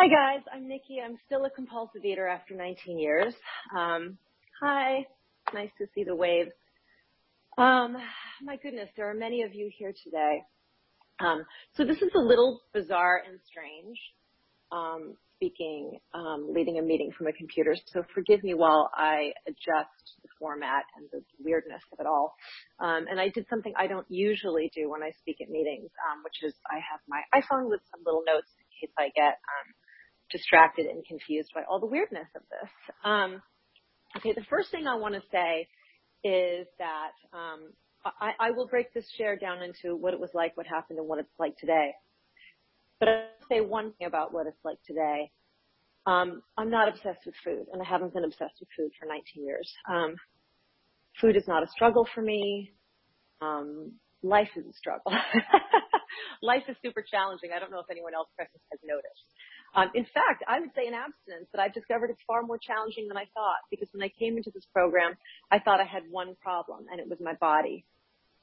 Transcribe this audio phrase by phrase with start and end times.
[0.00, 1.00] Hi guys, I'm Nikki.
[1.04, 3.34] I'm still a compulsive eater after 19 years.
[3.76, 4.16] Um,
[4.62, 5.04] hi,
[5.52, 6.52] nice to see the waves.
[7.56, 7.96] Um,
[8.40, 10.42] my goodness, there are many of you here today.
[11.18, 11.42] Um,
[11.76, 13.98] so this is a little bizarre and strange.
[14.70, 17.74] Um, speaking, um, leading a meeting from a computer.
[17.86, 22.36] So forgive me while I adjust the format and the weirdness of it all.
[22.78, 26.22] Um, and I did something I don't usually do when I speak at meetings, um,
[26.22, 29.74] which is I have my iPhone with some little notes in case I get um,
[30.30, 32.70] distracted and confused by all the weirdness of this.
[33.04, 33.42] Um,
[34.16, 35.68] okay, the first thing I want to say
[36.24, 37.72] is that um,
[38.04, 41.08] I, I will break this share down into what it was like, what happened, and
[41.08, 41.92] what it's like today.
[43.00, 45.30] But I'll say one thing about what it's like today.
[46.06, 49.44] Um, I'm not obsessed with food, and I haven't been obsessed with food for 19
[49.44, 49.70] years.
[49.88, 50.14] Um,
[51.20, 52.72] food is not a struggle for me.
[53.40, 55.12] Um, life is a struggle.
[56.42, 57.50] life is super challenging.
[57.54, 59.26] I don't know if anyone else has noticed.
[59.74, 63.08] Um, in fact, I would say in abstinence that I've discovered it's far more challenging
[63.08, 65.14] than I thought because when I came into this program,
[65.50, 67.84] I thought I had one problem and it was my body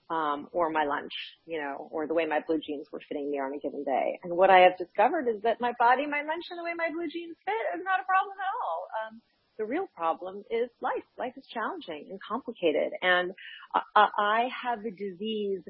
[0.09, 1.14] um, or my lunch,
[1.46, 4.20] you know, or the way my blue jeans were fitting me on a given day.
[4.23, 6.90] And what I have discovered is that my body, my lunch, and the way my
[6.94, 8.88] blue jeans fit is not a problem at all.
[9.02, 9.22] Um,
[9.58, 11.06] the real problem is life.
[11.18, 12.92] Life is challenging and complicated.
[13.02, 13.31] And
[13.73, 15.62] uh, I have a disease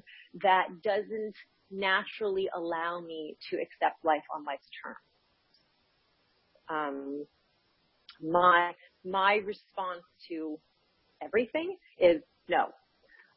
[0.42, 1.36] that doesn't
[1.72, 4.98] naturally allow me to accept life on life's terms.
[6.69, 7.25] Um,
[8.21, 8.71] my,
[9.03, 10.58] my response to
[11.21, 12.67] everything is no.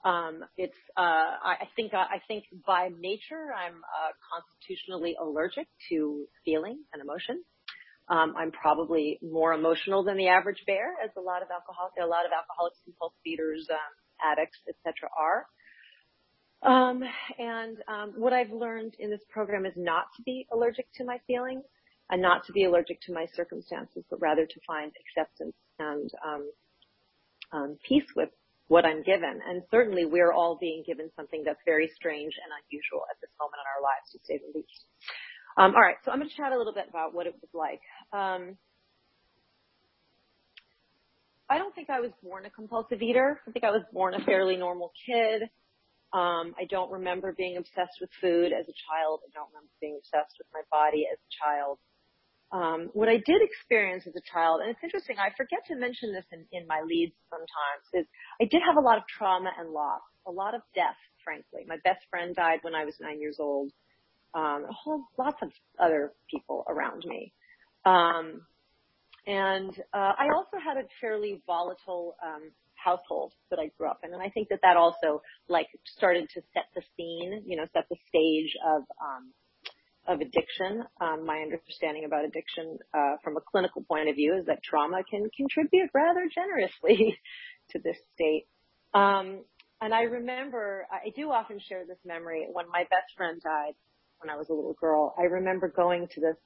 [0.04, 5.66] Um, it's, uh, I, I think, uh, I think by nature I'm, uh, constitutionally allergic
[5.90, 7.42] to feeling and emotion.
[8.08, 12.06] Um, I'm probably more emotional than the average bear, as a lot of alcohol, a
[12.06, 15.10] lot of alcoholics, compulsive eaters, um, addicts, etc.
[15.18, 15.46] are.
[16.62, 17.02] Um,
[17.38, 21.18] and um, what I've learned in this program is not to be allergic to my
[21.26, 21.64] feelings
[22.10, 26.50] and not to be allergic to my circumstances, but rather to find acceptance and um,
[27.52, 28.30] um, peace with
[28.68, 29.40] what I'm given.
[29.46, 33.60] And certainly we're all being given something that's very strange and unusual at this moment
[33.60, 34.84] in our lives, to say the least.
[35.56, 37.50] Um, all right, so I'm going to chat a little bit about what it was
[37.52, 37.80] like.
[38.12, 38.56] Um,
[41.50, 43.40] I don't think I was born a compulsive eater.
[43.46, 45.42] I think I was born a fairly normal kid.
[46.12, 49.20] Um, I don't remember being obsessed with food as a child.
[49.24, 51.78] I don't remember being obsessed with my body as a child.
[52.50, 56.12] Um, what I did experience as a child, and it's interesting, I forget to mention
[56.12, 58.06] this in, in my leads sometimes, is
[58.40, 61.64] I did have a lot of trauma and loss, a lot of death, frankly.
[61.66, 63.70] My best friend died when I was nine years old.
[64.34, 67.32] Um, a whole lots of other people around me.
[67.84, 68.42] Um,
[69.26, 74.14] and uh, I also had a fairly volatile um, household that I grew up in,
[74.14, 77.84] and I think that that also like started to set the scene, you know, set
[77.90, 79.32] the stage of um,
[80.08, 80.82] of addiction.
[81.00, 85.02] Um, my understanding about addiction uh, from a clinical point of view is that trauma
[85.08, 87.18] can contribute rather generously
[87.70, 88.46] to this state.
[88.94, 89.44] Um,
[89.80, 93.74] and I remember, I do often share this memory when my best friend died
[94.18, 95.14] when I was a little girl.
[95.16, 96.36] I remember going to this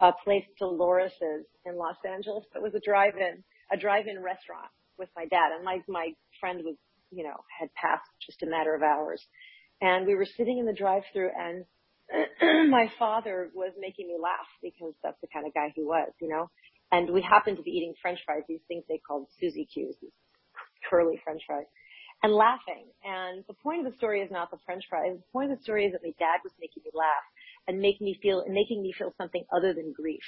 [0.00, 2.44] uh, place Dolores's in Los Angeles.
[2.54, 6.76] It was a drive-in, a drive-in restaurant with my dad, and my my friend was,
[7.10, 9.22] you know, had passed just a matter of hours.
[9.82, 11.64] And we were sitting in the drive-through, and
[12.70, 16.28] my father was making me laugh because that's the kind of guy he was, you
[16.28, 16.50] know.
[16.92, 20.10] And we happened to be eating French fries, these things they called Suzy Q's, these
[20.88, 21.66] curly French fries,
[22.22, 22.90] and laughing.
[23.04, 25.16] And the point of the story is not the French fries.
[25.16, 27.26] The point of the story is that my dad was making me laugh
[27.68, 30.24] and making me feel, and making me feel something other than grief.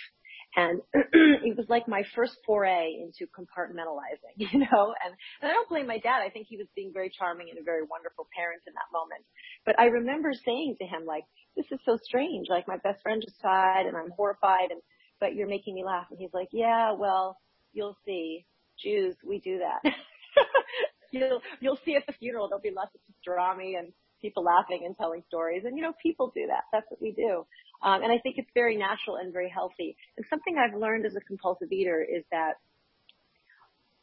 [0.55, 5.69] And it was like my first foray into compartmentalizing, you know, and, and I don't
[5.69, 6.21] blame my dad.
[6.21, 9.25] I think he was being very charming and a very wonderful parent in that moment.
[9.65, 11.25] But I remember saying to him, like,
[11.57, 12.49] this is so strange.
[12.51, 14.81] Like my best friend just died and I'm horrified and,
[15.21, 16.07] but you're making me laugh.
[16.11, 17.39] And he's like, yeah, well,
[17.73, 18.45] you'll see.
[18.83, 19.93] Jews, we do that.
[21.13, 24.97] you'll, you'll see at the funeral, there'll be lots of pastrami and people laughing and
[24.97, 25.63] telling stories.
[25.65, 26.65] And you know, people do that.
[26.73, 27.45] That's what we do.
[27.83, 29.97] Um, and I think it's very natural and very healthy.
[30.17, 32.55] And something I've learned as a compulsive eater is that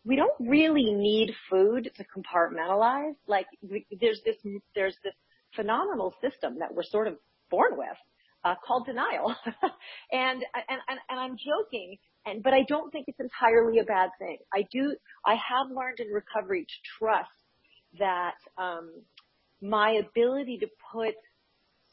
[0.05, 3.15] we don't really need food to compartmentalize.
[3.27, 4.35] Like there's this,
[4.75, 5.13] there's this
[5.55, 7.15] phenomenal system that we're sort of
[7.49, 7.97] born with,
[8.43, 9.35] uh, called denial.
[10.11, 14.09] and, and, and, and I'm joking, and, but I don't think it's entirely a bad
[14.19, 14.37] thing.
[14.53, 14.95] I do,
[15.25, 17.29] I have learned in recovery to trust
[17.97, 18.91] that, um,
[19.61, 21.15] my ability to put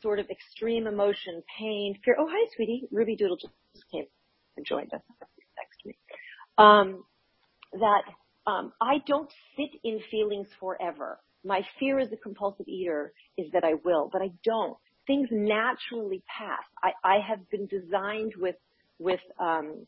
[0.07, 2.15] sort of extreme emotion, pain, fear.
[2.17, 2.87] Oh, hi, sweetie.
[2.93, 3.53] Ruby Doodle just
[3.91, 4.05] came
[4.57, 5.01] and joined us.
[5.59, 5.97] Next to me.
[6.59, 7.05] Um,
[7.73, 8.03] that
[8.47, 11.19] um, I don't sit in feelings forever.
[11.45, 14.77] My fear as a compulsive eater is that I will, but I don't
[15.09, 16.63] things naturally pass.
[16.85, 18.57] I, I have been designed with
[19.01, 19.87] with um,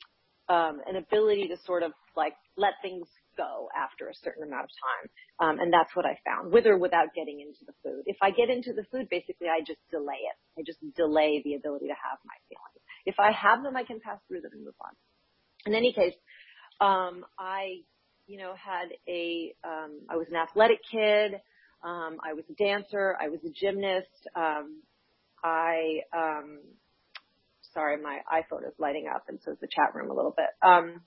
[0.48, 3.06] um, an ability to sort of like let things
[3.38, 5.06] go after a certain amount of time.
[5.38, 8.02] Um, and that's what I found, with or without getting into the food.
[8.06, 10.36] If I get into the food, basically I just delay it.
[10.58, 12.82] I just delay the ability to have my feelings.
[13.06, 14.92] If I have them, I can pass through them and move on.
[15.66, 16.14] In any case,
[16.80, 17.82] um, I,
[18.26, 21.34] you know, had a, um, I was an athletic kid.
[21.84, 23.16] Um, I was a dancer.
[23.20, 24.28] I was a gymnast.
[24.34, 24.82] Um,
[25.44, 26.60] I, um,
[27.74, 30.50] sorry, my iPhone is lighting up and so is the chat room a little bit.
[30.62, 31.02] Um,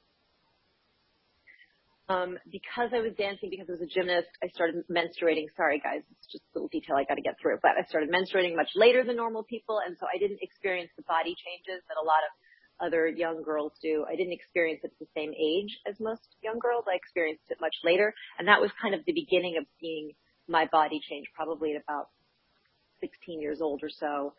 [2.11, 5.47] um, because I was dancing, because I was a gymnast, I started menstruating.
[5.55, 8.55] Sorry guys, it's just a little detail I gotta get through, but I started menstruating
[8.55, 12.03] much later than normal people and so I didn't experience the body changes that a
[12.03, 12.31] lot of
[12.85, 14.05] other young girls do.
[14.11, 16.83] I didn't experience it at the same age as most young girls.
[16.91, 20.11] I experienced it much later and that was kind of the beginning of seeing
[20.47, 22.09] my body change probably at about
[22.99, 24.33] 16 years old or so.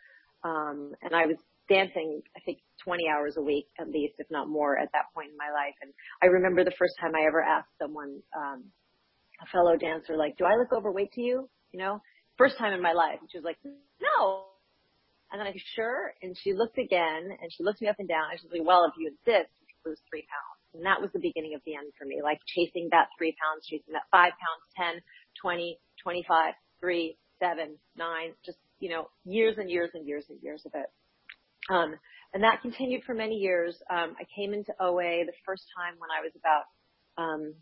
[0.44, 1.36] Um, and I was
[1.72, 5.30] dancing, I think 20 hours a week at least, if not more at that point
[5.30, 5.74] in my life.
[5.80, 5.92] And
[6.22, 8.64] I remember the first time I ever asked someone, um,
[9.40, 11.48] a fellow dancer, like, do I look overweight to you?
[11.72, 12.02] You know,
[12.36, 13.18] first time in my life.
[13.20, 14.44] And she was like, no.
[15.32, 16.12] And then I said, sure.
[16.22, 18.66] And she looked again and she looked me up and down and she was like,
[18.66, 20.60] well, if you insist, you lose three pounds.
[20.74, 23.66] And that was the beginning of the end for me, like chasing that three pounds,
[23.66, 25.02] chasing that five pounds, 10,
[25.40, 30.62] 20, 25, three, seven, nine, just, you know, years and years and years and years
[30.64, 30.86] of it.
[31.70, 31.94] Um,
[32.34, 33.76] and that continued for many years.
[33.90, 36.64] Um, I came into OA the first time when I was about,
[37.22, 37.54] um,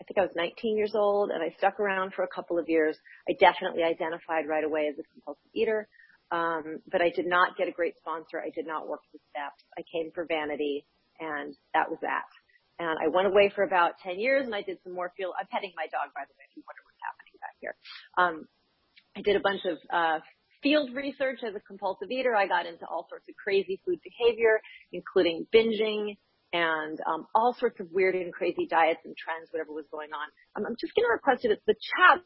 [0.00, 2.68] I think I was 19 years old and I stuck around for a couple of
[2.68, 2.96] years.
[3.28, 5.88] I definitely identified right away as a compulsive eater.
[6.32, 8.40] Um, but I did not get a great sponsor.
[8.40, 9.62] I did not work the steps.
[9.78, 10.86] I came for vanity
[11.20, 12.26] and that was that.
[12.78, 15.46] And I went away for about 10 years and I did some more field, I'm
[15.52, 17.76] petting my dog by the way if you wonder what's happening back here.
[18.18, 18.48] Um,
[19.16, 20.20] I did a bunch of, uh,
[20.66, 24.60] field research as a compulsive eater, I got into all sorts of crazy food behavior,
[24.92, 26.16] including binging
[26.52, 30.26] and um, all sorts of weird and crazy diets and trends, whatever was going on.
[30.56, 32.20] Um, I'm just going to request that the chat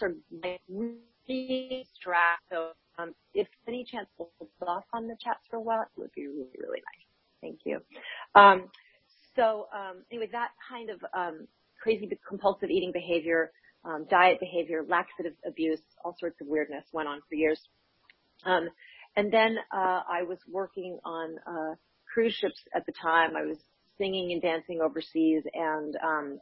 [0.00, 0.14] are
[0.44, 2.44] like really strapped.
[2.52, 2.70] So
[3.00, 4.30] um, if any chance hold
[4.62, 7.08] off on the chats for a while, it would be really, really nice.
[7.40, 7.80] Thank you.
[8.36, 8.70] Um,
[9.34, 11.48] so um, anyway, that kind of um,
[11.82, 13.50] crazy compulsive eating behavior
[14.10, 17.60] diet behavior, laxative abuse, all sorts of weirdness went on for years.
[18.44, 18.68] Um,
[19.16, 21.74] and then uh, I was working on uh,
[22.12, 23.36] cruise ships at the time.
[23.36, 23.58] I was
[23.98, 26.40] singing and dancing overseas, and um,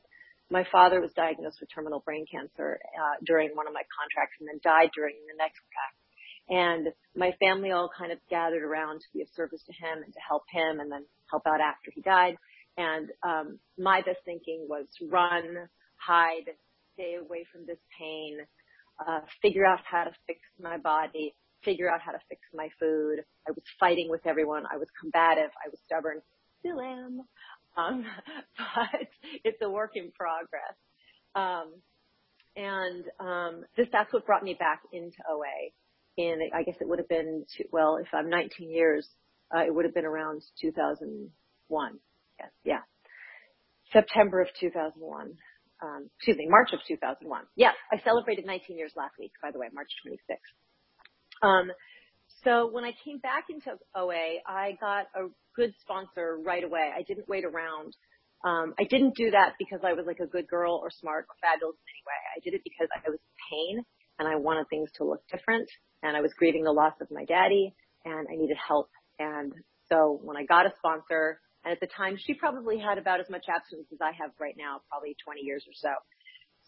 [0.50, 4.49] my father was diagnosed with terminal brain cancer uh, during one of my contracts, and
[4.49, 5.96] then died during the next contract.
[6.49, 10.12] And my family all kind of gathered around to be of service to him and
[10.12, 12.37] to help him, and then help out after he died.
[12.76, 16.52] And um, my best thinking was run, hide,
[16.96, 18.38] stay away from this pain,
[19.06, 23.20] uh, figure out how to fix my body, figure out how to fix my food.
[23.46, 24.64] I was fighting with everyone.
[24.72, 25.50] I was combative.
[25.64, 26.22] I was stubborn.
[26.60, 27.20] Still am.
[27.76, 28.04] Um,
[28.58, 29.08] but
[29.44, 30.76] it's a work in progress.
[31.34, 31.75] Um,
[32.56, 35.70] and um, this that's what brought me back into OA.
[36.19, 39.06] And I guess it would have been two, well, if I'm 19 years,
[39.54, 41.99] uh, it would have been around 2001.
[42.40, 42.81] Yes, yeah,
[43.92, 45.34] September of 2001
[45.82, 47.43] um, excuse me, March of 2001.
[47.56, 51.46] Yes, I celebrated 19 years last week, by the way, March 26th.
[51.46, 51.70] Um,
[52.44, 56.90] so when I came back into OA, I got a good sponsor right away.
[56.97, 57.97] I didn't wait around.
[58.45, 61.35] Um, I didn't do that because I was like a good girl or smart or
[61.40, 62.21] fabulous in any way.
[62.37, 63.85] I did it because I was in pain
[64.18, 65.68] and I wanted things to look different
[66.02, 68.90] and I was grieving the loss of my daddy and I needed help.
[69.18, 69.52] And
[69.88, 73.28] so when I got a sponsor, and at the time, she probably had about as
[73.28, 75.90] much abstinence as I have right now, probably 20 years or so.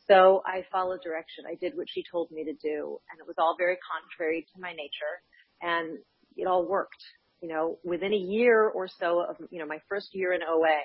[0.09, 1.45] So I followed direction.
[1.47, 4.61] I did what she told me to do, and it was all very contrary to
[4.61, 5.15] my nature,
[5.63, 5.99] and
[6.37, 7.01] it all worked.
[7.41, 10.83] You know, within a year or so of, you know, my first year in OA,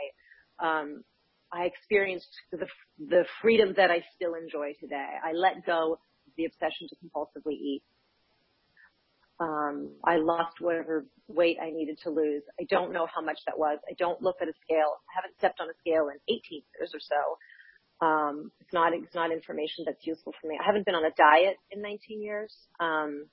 [0.63, 1.03] um,
[1.51, 2.67] I experienced the,
[2.99, 5.09] the freedom that I still enjoy today.
[5.23, 7.81] I let go of the obsession to compulsively eat.
[9.43, 12.43] Um, I lost whatever weight I needed to lose.
[12.59, 13.79] I don't know how much that was.
[13.89, 14.95] I don't look at a scale.
[15.11, 17.51] I haven't stepped on a scale in 18 years or so.
[18.05, 20.57] Um, it's not, it's not information that's useful for me.
[20.61, 22.53] I haven't been on a diet in 19 years.
[22.79, 23.27] Um,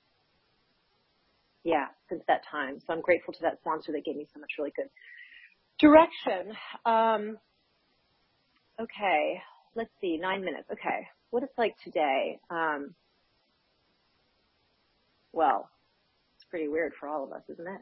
[1.63, 2.79] yeah, since that time.
[2.85, 4.89] So I'm grateful to that sponsor that gave me so much really good
[5.79, 6.55] direction.
[6.85, 7.37] Um,
[8.81, 9.41] okay.
[9.75, 10.17] Let's see.
[10.17, 10.67] Nine minutes.
[10.71, 11.07] Okay.
[11.29, 12.39] What it's like today.
[12.49, 12.95] Um,
[15.33, 15.69] well,
[16.51, 17.81] pretty weird for all of us, isn't it?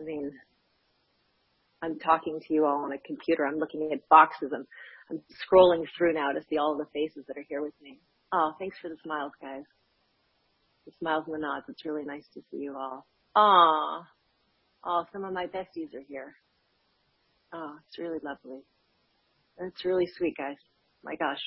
[0.00, 0.30] I mean,
[1.82, 3.44] I'm talking to you all on a computer.
[3.44, 4.52] I'm looking at boxes.
[4.54, 4.64] I'm,
[5.10, 8.00] I'm scrolling through now to see all the faces that are here with me.
[8.32, 9.64] Oh, thanks for the smiles, guys.
[10.86, 11.66] The smiles and the nods.
[11.68, 13.06] It's really nice to see you all.
[13.36, 14.06] Ah,
[14.84, 16.34] Oh, some of my besties are here.
[17.52, 18.60] Oh, it's really lovely.
[19.58, 20.56] That's really sweet, guys.
[21.02, 21.40] My gosh.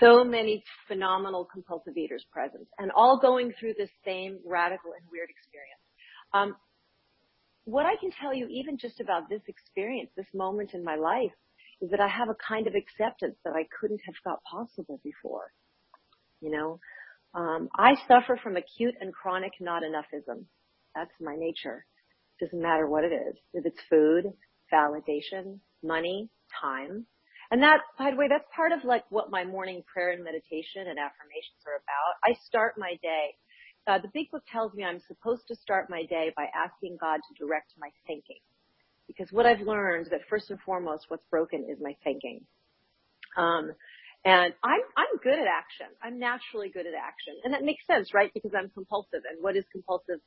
[0.00, 5.30] So many phenomenal compulsive eaters present and all going through this same radical and weird
[5.30, 5.80] experience.
[6.34, 6.56] Um,
[7.64, 11.32] what I can tell you, even just about this experience, this moment in my life,
[11.80, 15.52] is that I have a kind of acceptance that I couldn't have thought possible before.
[16.40, 16.80] You know,
[17.34, 20.44] um, I suffer from acute and chronic not enoughism.
[20.94, 21.84] That's my nature.
[22.40, 23.36] Doesn't matter what it is.
[23.52, 24.32] If it's food,
[24.72, 27.06] validation, money, time.
[27.50, 30.88] And that, by the way, that's part of like what my morning prayer and meditation
[30.88, 32.12] and affirmations are about.
[32.24, 33.34] I start my day.
[33.86, 37.20] Uh, the big book tells me I'm supposed to start my day by asking God
[37.22, 38.42] to direct my thinking.
[39.06, 42.40] Because what I've learned that first and foremost, what's broken is my thinking.
[43.36, 43.70] Um,
[44.24, 45.86] and I'm, I'm good at action.
[46.02, 47.34] I'm naturally good at action.
[47.44, 48.32] And that makes sense, right?
[48.34, 49.22] Because I'm compulsive.
[49.30, 50.18] And what is compulsive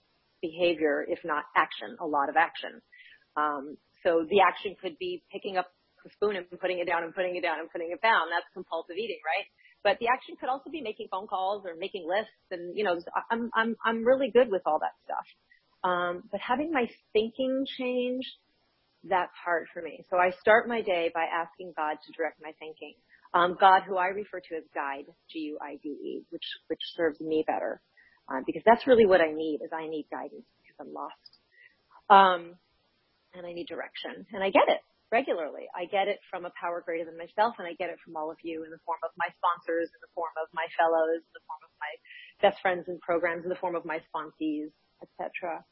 [0.41, 1.97] behavior if not action?
[1.99, 2.81] A lot of action.
[3.35, 5.67] Um, so the action could be picking up
[6.11, 8.31] spoon and putting it down and putting it down and putting it down.
[8.31, 9.45] That's compulsive eating, right?
[9.83, 12.99] But the action could also be making phone calls or making lists and, you know,
[13.31, 15.27] I'm, I'm, I'm really good with all that stuff.
[15.83, 18.25] Um, but having my thinking change,
[19.03, 20.03] that's hard for me.
[20.09, 22.95] So I start my day by asking God to direct my thinking.
[23.33, 27.81] Um, God, who I refer to as guide, G-U-I-D-E, which, which serves me better.
[28.27, 31.31] Uh, because that's really what I need is I need guidance because I'm lost.
[32.09, 32.55] Um,
[33.33, 35.67] and I need direction and I get it regularly.
[35.75, 38.31] I get it from a power greater than myself and I get it from all
[38.31, 41.33] of you in the form of my sponsors, in the form of my fellows, in
[41.33, 41.91] the form of my
[42.41, 45.63] best friends and programs, in the form of my sponsees, etc.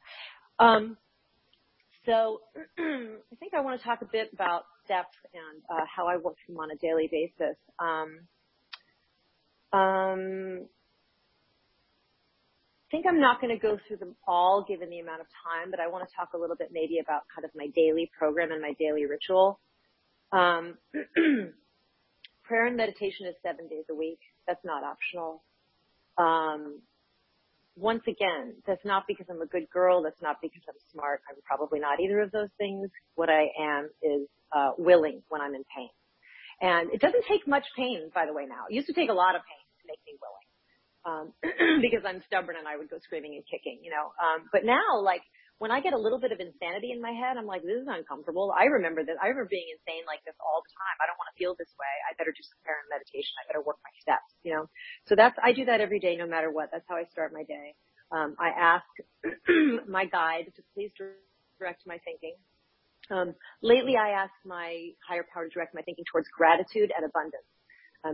[0.59, 0.97] Um,
[2.05, 2.41] so
[2.79, 6.37] I think I want to talk a bit about depth and uh, how I work
[6.47, 7.57] them on a daily basis.
[7.79, 8.21] Um,
[9.73, 10.67] um,
[12.91, 15.79] think I'm not going to go through them all given the amount of time, but
[15.79, 18.61] I want to talk a little bit maybe about kind of my daily program and
[18.61, 19.59] my daily ritual.
[20.31, 20.77] Um,
[22.43, 24.19] prayer and meditation is seven days a week.
[24.47, 25.43] That's not optional.
[26.17, 26.81] Um,
[27.75, 30.01] once again, that's not because I'm a good girl.
[30.01, 31.21] That's not because I'm smart.
[31.29, 32.89] I'm probably not either of those things.
[33.15, 35.89] What I am is uh, willing when I'm in pain.
[36.59, 38.65] And it doesn't take much pain, by the way, now.
[38.69, 40.46] It used to take a lot of pain to make me willing
[41.07, 41.31] um,
[41.81, 44.11] because I'm stubborn and I would go screaming and kicking, you know.
[44.19, 45.23] Um, but now, like,
[45.57, 47.89] when I get a little bit of insanity in my head, I'm like, this is
[47.89, 48.53] uncomfortable.
[48.53, 49.17] I remember that.
[49.17, 50.97] I remember being insane like this all the time.
[51.01, 51.93] I don't want to feel this way.
[52.05, 53.33] I better do some prayer and meditation.
[53.41, 54.69] I better work my steps, you know.
[55.09, 56.69] So that's, I do that every day no matter what.
[56.69, 57.73] That's how I start my day.
[58.13, 58.91] Um, I ask
[59.89, 60.93] my guide to please
[61.57, 62.37] direct my thinking.
[63.09, 63.33] Um,
[63.63, 67.47] lately I ask my higher power to direct my thinking towards gratitude and abundance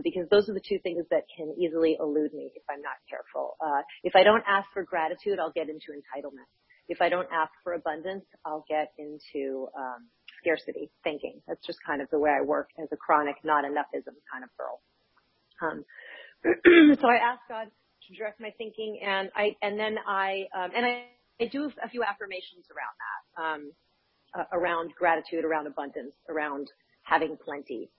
[0.02, 3.56] because those are the two things that can easily elude me if I'm not careful.
[3.60, 6.48] Uh, if I don't ask for gratitude, I'll get into entitlement.
[6.88, 10.08] If I don't ask for abundance, I'll get into um,
[10.40, 11.40] scarcity thinking.
[11.48, 14.50] That's just kind of the way I work as a chronic not enoughism kind of
[14.58, 14.80] girl.
[15.62, 15.84] Um,
[17.00, 17.68] so I ask God
[18.08, 21.04] to direct my thinking, and I and then I um, and I,
[21.40, 23.72] I do a few affirmations around that, um,
[24.38, 26.70] uh, around gratitude, around abundance, around
[27.02, 27.90] having plenty.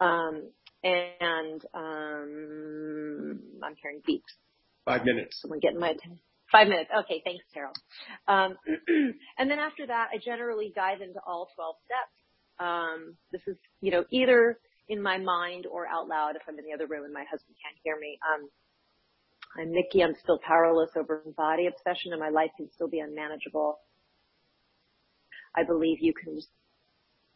[0.00, 0.50] Um,
[0.86, 4.22] and um, I'm hearing beeps.
[4.84, 5.40] Five minutes.
[5.40, 6.20] Someone getting my attention.
[6.52, 6.90] Five minutes.
[7.04, 7.72] Okay, thanks, Carol.
[8.28, 8.56] Um,
[9.38, 12.16] and then after that, I generally dive into all 12 steps.
[12.58, 16.64] Um, this is, you know, either in my mind or out loud if I'm in
[16.64, 18.18] the other room and my husband can't hear me.
[18.32, 18.48] Um,
[19.58, 20.02] I'm Nikki.
[20.02, 23.78] I'm still powerless over body obsession and my life can still be unmanageable.
[25.56, 26.38] I believe you can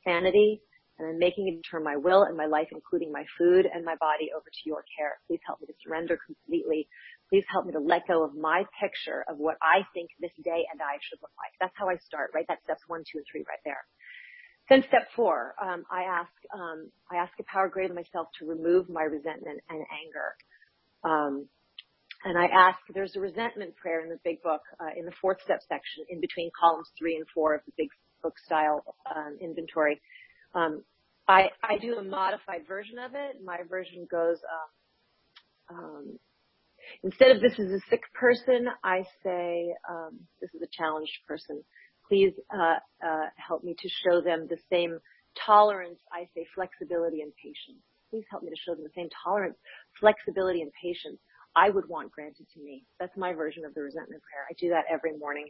[0.04, 0.62] sanity
[1.00, 3.96] and I'm making it turn my will and my life, including my food and my
[3.96, 5.16] body over to your care.
[5.26, 6.88] Please help me to surrender completely.
[7.30, 10.68] Please help me to let go of my picture of what I think this day
[10.68, 11.56] and I should look like.
[11.58, 12.44] That's how I start, right?
[12.48, 13.80] That's steps one, two, and three right there.
[14.68, 18.46] Then step four, um, I ask, um, I ask a power greater than myself to
[18.46, 20.36] remove my resentment and anger.
[21.02, 21.48] Um,
[22.24, 25.38] and I ask, there's a resentment prayer in the big book, uh, in the fourth
[25.42, 27.88] step section, in between columns three and four of the big
[28.22, 30.00] book style um, inventory.
[30.54, 30.84] Um,
[31.28, 33.36] I, I do a modified version of it.
[33.44, 34.38] My version goes,
[35.70, 36.18] um, um,
[37.04, 41.62] instead of this is a sick person, I say, um, this is a challenged person.
[42.08, 42.76] Please, uh,
[43.06, 44.98] uh, help me to show them the same
[45.46, 46.00] tolerance.
[46.12, 47.82] I say flexibility and patience.
[48.10, 49.56] Please help me to show them the same tolerance,
[50.00, 51.20] flexibility and patience
[51.56, 52.84] I would want granted to me.
[52.98, 54.46] That's my version of the resentment prayer.
[54.48, 55.46] I do that every morning.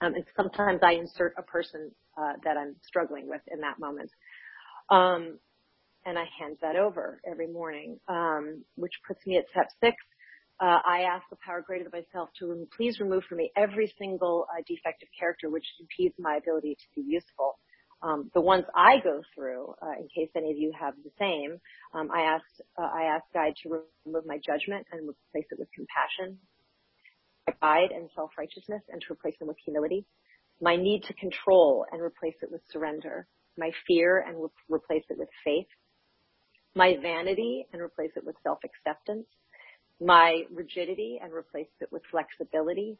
[0.00, 4.10] Um, and sometimes I insert a person uh, that I'm struggling with in that moment.
[4.90, 5.38] Um,
[6.06, 9.96] and I hand that over every morning, um, which puts me at step six.
[10.60, 14.46] Uh, I ask the power greater than myself to please remove from me every single
[14.52, 17.58] uh, defective character which impedes my ability to be useful.
[18.02, 21.58] Um, the ones I go through, uh, in case any of you have the same,
[21.94, 22.44] um, I ask
[22.78, 26.38] uh, I ask God to remove my judgment and replace it with compassion,
[27.46, 30.04] my pride and self righteousness, and to replace them with humility,
[30.60, 33.26] my need to control and replace it with surrender,
[33.58, 35.66] my fear and re- replace it with faith,
[36.74, 39.26] my vanity and replace it with self acceptance,
[40.00, 42.98] my rigidity and replace it with flexibility,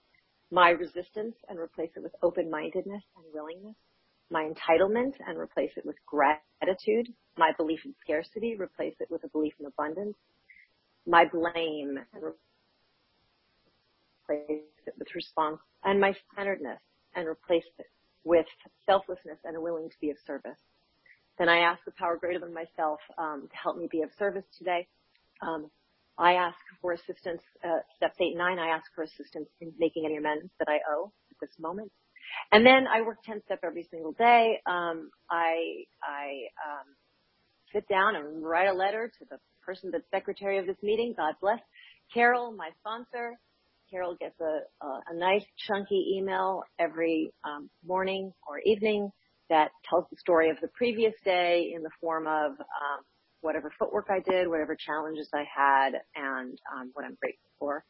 [0.50, 3.76] my resistance and replace it with open-mindedness and willingness,
[4.30, 9.28] my entitlement and replace it with gratitude, my belief in scarcity, replace it with a
[9.28, 10.16] belief in abundance,
[11.06, 12.22] my blame and
[14.28, 16.80] replace it with response, and my centeredness
[17.14, 17.86] and replace it
[18.24, 18.46] with
[18.86, 20.58] selflessness and a willing to be of service.
[21.38, 24.44] Then I ask the power greater than myself um, to help me be of service
[24.58, 24.86] today.
[25.42, 25.70] Um,
[26.18, 30.04] I ask for assistance, uh, steps eight and nine, I ask for assistance in making
[30.06, 31.92] any amends that I owe at this moment.
[32.52, 34.60] And then I work 10 step every single day.
[34.66, 36.86] Um, I, I, um,
[37.72, 41.14] sit down and write a letter to the person that's secretary of this meeting.
[41.16, 41.60] God bless.
[42.12, 43.32] Carol, my sponsor.
[43.90, 49.10] Carol gets a, a, a nice chunky email every um, morning or evening
[49.50, 53.00] that tells the story of the previous day in the form of um,
[53.40, 57.84] whatever footwork I did, whatever challenges I had, and um, what I'm grateful for.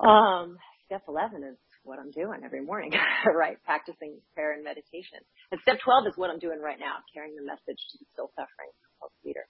[0.00, 2.92] Um, step 11 is what I'm doing every morning,
[3.34, 3.56] right?
[3.64, 5.20] Practicing prayer and meditation.
[5.52, 8.30] And step 12 is what I'm doing right now, carrying the message to the still
[8.36, 9.44] suffering health leader.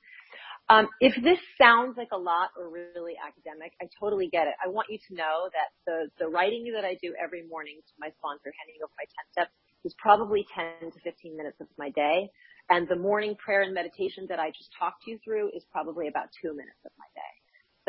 [0.68, 4.54] Um, if this sounds like a lot or really academic, I totally get it.
[4.62, 5.72] I want you to know that
[6.18, 9.52] the, writing that I do every morning to my sponsor, handing over my 10 steps,
[9.84, 12.28] is probably 10 to 15 minutes of my day.
[12.68, 16.28] And the morning prayer and meditation that I just talked you through is probably about
[16.36, 17.32] two minutes of my day.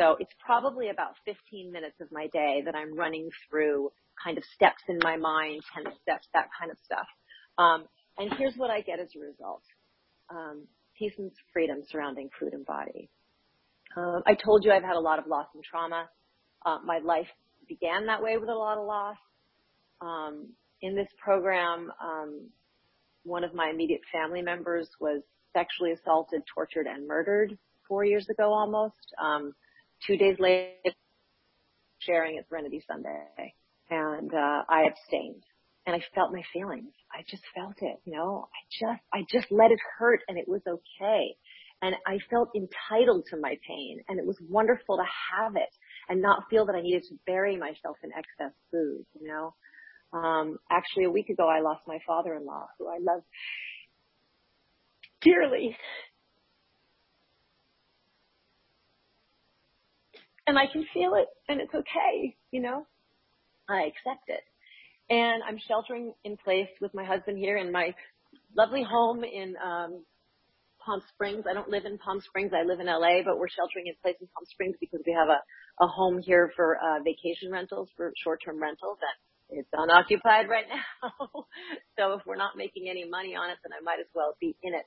[0.00, 3.92] So it's probably about 15 minutes of my day that I'm running through
[4.24, 7.06] kind of steps in my mind, 10 steps, that kind of stuff.
[7.58, 7.84] Um,
[8.16, 9.62] and here's what I get as a result.
[11.00, 13.08] And freedom surrounding food and body.
[13.96, 16.08] Um, I told you I've had a lot of loss and trauma.
[16.64, 17.26] Uh, my life
[17.68, 19.16] began that way with a lot of loss.
[20.00, 20.48] Um,
[20.82, 22.48] in this program, um,
[23.24, 27.56] one of my immediate family members was sexually assaulted, tortured, and murdered
[27.88, 28.94] four years ago almost.
[29.22, 29.54] Um,
[30.06, 30.72] two days later,
[31.98, 33.54] sharing at Serenity Sunday,
[33.90, 35.42] and uh, I abstained.
[35.86, 36.92] And I felt my feelings.
[37.20, 38.48] I just felt it, you know.
[38.54, 41.36] I just, I just let it hurt, and it was okay.
[41.82, 45.04] And I felt entitled to my pain, and it was wonderful to
[45.36, 45.68] have it
[46.08, 49.54] and not feel that I needed to bury myself in excess food, you know.
[50.14, 53.22] Um, actually, a week ago, I lost my father-in-law, who I love
[55.20, 55.76] dearly.
[60.46, 62.86] And I can feel it, and it's okay, you know.
[63.68, 64.40] I accept it.
[65.10, 67.94] And I'm sheltering in place with my husband here in my
[68.56, 70.04] lovely home in um,
[70.84, 71.44] Palm Springs.
[71.50, 72.52] I don't live in Palm Springs.
[72.54, 75.28] I live in LA, but we're sheltering in place in Palm Springs because we have
[75.28, 78.98] a, a home here for uh, vacation rentals, for short-term rentals.
[79.50, 80.66] And it's unoccupied right
[81.02, 81.28] now.
[81.98, 84.56] so if we're not making any money on it, then I might as well be
[84.62, 84.86] in it.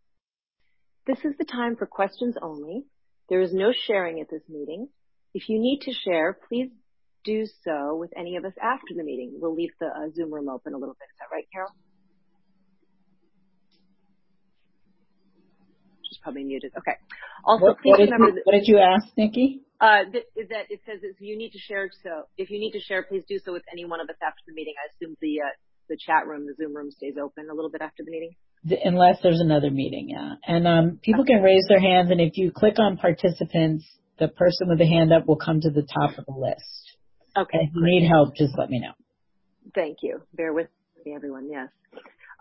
[1.06, 2.86] This is the time for questions only.
[3.30, 4.88] There is no sharing at this meeting.
[5.34, 6.70] If you need to share, please
[7.26, 9.40] do so with any of us after the meeting.
[9.42, 11.10] We'll leave the uh, Zoom room open a little bit.
[11.12, 11.72] Is that right, Carol?
[16.22, 16.72] Probably muted.
[16.78, 16.98] Okay.
[17.46, 19.62] Also, what, please what remember that, what did you ask, Nikki?
[19.80, 22.80] Uh, that, that it says if you need to share, so if you need to
[22.80, 24.74] share, please do so with any one of us after the meeting.
[24.78, 25.54] I assume the uh,
[25.90, 28.36] the chat room, the Zoom room, stays open a little bit after the meeting.
[28.84, 30.34] Unless there's another meeting, yeah.
[30.46, 33.86] And um, people can raise their hands, and if you click on participants,
[34.20, 36.98] the person with the hand up will come to the top of the list.
[37.38, 37.60] Okay.
[37.62, 38.94] If you need help, just let me know.
[39.76, 40.22] Thank you.
[40.34, 40.68] Bear with
[41.06, 41.50] me, everyone.
[41.50, 41.70] Yes.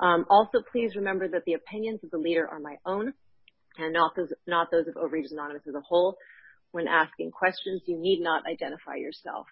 [0.01, 3.13] Um, also, please remember that the opinions of the leader are my own
[3.79, 6.17] and not those, not those of Overeaters Anonymous as a whole.
[6.73, 9.47] When asking questions, you need not identify yourself.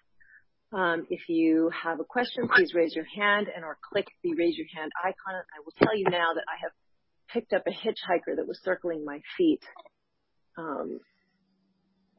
[0.73, 4.57] Um, if you have a question, please raise your hand and or click the raise
[4.57, 5.35] your hand icon.
[5.35, 6.71] I will tell you now that I have
[7.31, 9.61] picked up a hitchhiker that was circling my feet.
[10.57, 10.99] Um,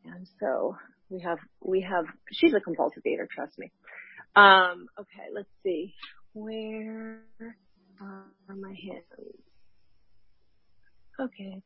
[0.04, 0.76] and so
[1.10, 3.70] we have, we have, she's a compulsive eater, trust me.
[4.34, 5.94] Um, okay, let's see.
[6.32, 7.20] Where
[8.00, 9.45] are my hands?
[11.18, 11.62] Okay.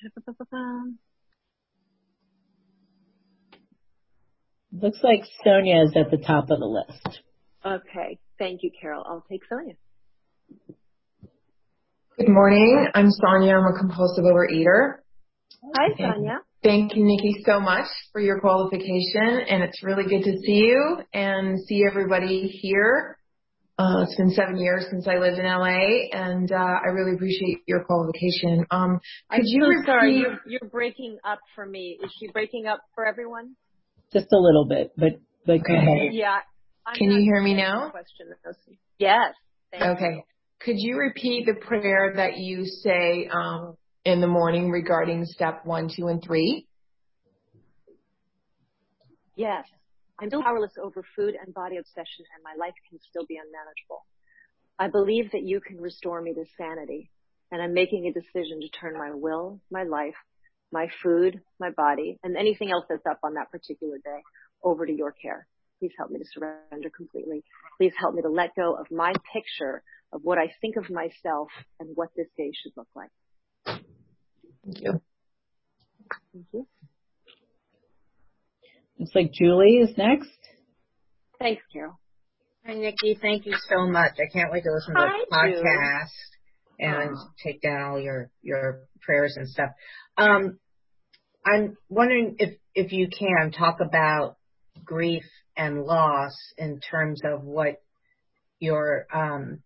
[4.72, 7.20] Looks like Sonia is at the top of the list.
[7.66, 8.18] Okay.
[8.38, 9.04] Thank you, Carol.
[9.06, 9.74] I'll take Sonia.
[12.18, 12.86] Good morning.
[12.94, 13.56] I'm Sonia.
[13.56, 14.98] I'm a compulsive overeater.
[15.74, 16.38] Hi, Sonia.
[16.62, 20.98] Thank you, Nikki, so much for your qualification, and it's really good to see you
[21.14, 23.16] and see everybody here.
[23.80, 27.60] Uh, it's been seven years since I lived in LA, and uh, I really appreciate
[27.66, 28.66] your qualification.
[28.70, 29.86] Um, could I'm you so repeat?
[29.86, 30.16] sorry.
[30.18, 31.98] You're, you're breaking up for me.
[32.04, 33.56] Is she breaking up for everyone?
[34.12, 35.12] Just a little bit, but,
[35.46, 36.12] but go ahead.
[36.12, 36.40] Yeah.
[36.86, 37.88] I'm Can you hear me now?
[37.88, 38.26] Question.
[38.98, 39.34] Yes.
[39.70, 39.90] Thank you.
[39.92, 40.24] Okay.
[40.60, 45.88] Could you repeat the prayer that you say um, in the morning regarding step one,
[45.88, 46.66] two, and three?
[49.36, 49.64] Yes.
[50.20, 54.04] I'm still powerless over food and body obsession and my life can still be unmanageable.
[54.78, 57.10] I believe that you can restore me to sanity
[57.50, 60.14] and I'm making a decision to turn my will, my life,
[60.72, 64.22] my food, my body, and anything else that's up on that particular day
[64.62, 65.46] over to your care.
[65.78, 67.42] Please help me to surrender completely.
[67.78, 71.48] Please help me to let go of my picture of what I think of myself
[71.78, 73.10] and what this day should look like.
[74.64, 75.00] Thank you.
[76.32, 76.66] Thank you.
[79.00, 80.28] Looks like Julie is next.
[81.38, 81.98] Thanks, Carol.
[82.66, 83.18] Hi, Nikki.
[83.20, 84.12] Thank you so much.
[84.18, 85.62] I can't wait to listen to the Hi, Julie.
[85.64, 86.10] podcast
[86.78, 87.28] and Aw.
[87.42, 89.70] take down all your your prayers and stuff.
[90.18, 90.58] Um,
[91.46, 94.36] I'm wondering if if you can talk about
[94.84, 95.24] grief
[95.56, 97.76] and loss in terms of what
[98.58, 99.62] your um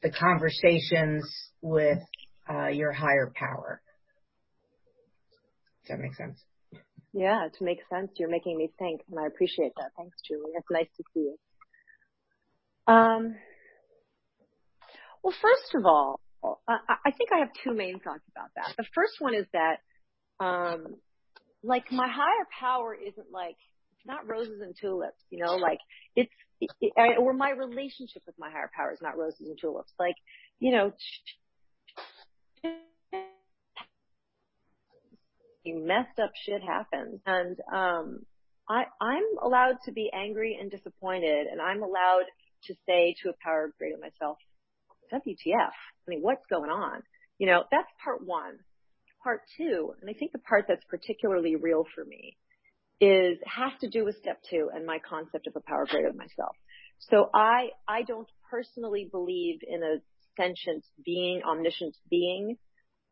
[0.00, 1.28] the conversations
[1.60, 1.98] with
[2.48, 3.82] uh, your higher power.
[5.82, 6.40] Does that make sense?
[7.12, 8.10] Yeah, it makes sense.
[8.16, 9.90] You're making me think, and I appreciate that.
[9.96, 10.52] Thanks, Julie.
[10.54, 11.36] It's nice to see you.
[12.86, 13.34] Um,
[15.22, 16.20] well, first of all,
[16.68, 18.74] I, I think I have two main thoughts about that.
[18.76, 19.78] The first one is that,
[20.44, 20.96] um,
[21.62, 23.56] like my higher power isn't like
[23.92, 25.78] it's not roses and tulips, you know, like
[26.16, 29.92] it's it, it, or my relationship with my higher power is not roses and tulips.
[29.98, 30.14] Like,
[30.58, 30.92] you know,
[35.66, 37.20] messed up shit happens.
[37.26, 38.26] And, um,
[38.68, 42.26] I, I'm allowed to be angry and disappointed and I'm allowed
[42.66, 44.38] to say to a power greater than myself,
[45.12, 45.56] WTF?
[45.56, 47.02] I mean, what's going on?
[47.38, 48.58] You know, that's part one.
[49.22, 52.38] Part two, and I think the part that's particularly real for me
[53.00, 56.16] is, has to do with step two and my concept of a power greater than
[56.16, 56.56] myself.
[57.10, 59.96] So I, I don't personally believe in a
[60.40, 62.56] sentient being, omniscient being.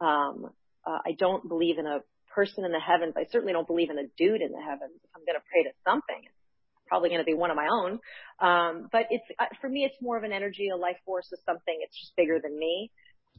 [0.01, 0.47] Um,
[0.87, 1.99] uh, I don't believe in a
[2.39, 3.15] person in the heavens.
[3.17, 4.95] I certainly don't believe in a dude in the heavens.
[5.11, 7.99] I'm going to pray to something, it's probably going to be one of my own.
[8.39, 11.41] Um, but it's, uh, for me, it's more of an energy, a life force of
[11.45, 11.77] something.
[11.83, 12.93] It's just bigger than me.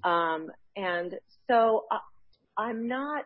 [0.04, 1.16] Um, and
[1.48, 2.00] so I,
[2.60, 3.24] I'm not,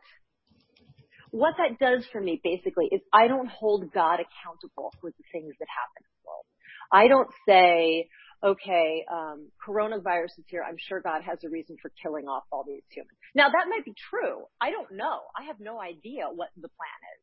[1.32, 5.54] what that does for me basically is I don't hold God accountable for the things
[5.58, 6.46] that happen in the world.
[6.94, 8.10] I don't say,
[8.44, 10.64] okay, um, coronavirus is here.
[10.68, 13.18] I'm sure God has a reason for killing off all these humans.
[13.36, 14.44] Now that might be true.
[14.62, 15.22] I don't know.
[15.38, 17.22] I have no idea what the plan is.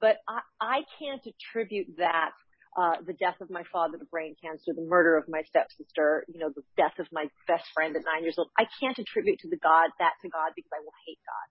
[0.00, 2.30] But I, I can't attribute that,
[2.76, 6.38] uh, the death of my father to brain cancer, the murder of my stepsister, you
[6.38, 8.48] know, the death of my best friend at nine years old.
[8.58, 11.48] I can't attribute to the God, that to God because I will hate God.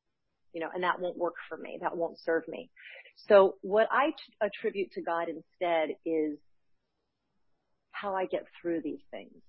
[0.54, 1.80] You know, and that won't work for me.
[1.82, 2.69] That won't serve me.
[3.28, 6.38] So what I t- attribute to God instead is
[7.95, 9.41] how I get through these things.